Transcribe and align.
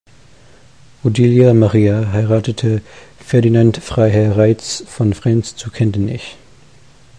Odilia 1.03 1.53
Maria 1.53 2.11
heiratete 2.11 2.81
Ferdinand 3.19 3.77
Freiherr 3.77 4.35
Raitz 4.35 4.83
von 4.87 5.13
Frentz 5.13 5.55
zu 5.55 5.69
Kendenich. 5.69 6.37